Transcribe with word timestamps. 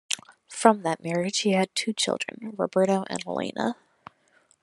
From 0.49 0.81
that 0.81 1.03
marriage, 1.03 1.41
he 1.41 1.51
had 1.51 1.69
two 1.75 1.93
children: 1.93 2.55
Roberto 2.57 3.03
and 3.07 3.19
Elena. 3.27 3.75